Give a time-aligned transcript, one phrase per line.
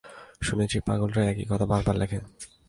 [0.41, 2.19] শুনেছি পাগলরাই একই কথা বারবার লেখে।